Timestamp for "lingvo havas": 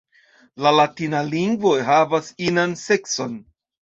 1.33-2.31